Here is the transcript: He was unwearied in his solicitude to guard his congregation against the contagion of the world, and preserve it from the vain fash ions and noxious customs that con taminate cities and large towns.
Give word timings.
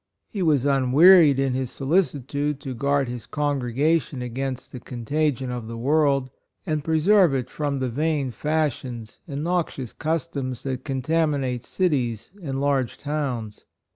He 0.27 0.41
was 0.41 0.65
unwearied 0.65 1.37
in 1.37 1.53
his 1.53 1.69
solicitude 1.69 2.59
to 2.61 2.73
guard 2.73 3.07
his 3.07 3.27
congregation 3.27 4.23
against 4.23 4.71
the 4.71 4.79
contagion 4.79 5.51
of 5.51 5.67
the 5.67 5.77
world, 5.77 6.31
and 6.65 6.83
preserve 6.83 7.35
it 7.35 7.51
from 7.51 7.77
the 7.77 7.87
vain 7.89 8.31
fash 8.31 8.83
ions 8.83 9.19
and 9.27 9.43
noxious 9.43 9.93
customs 9.93 10.63
that 10.63 10.83
con 10.85 11.03
taminate 11.03 11.61
cities 11.61 12.31
and 12.41 12.59
large 12.59 12.97
towns. 12.97 13.65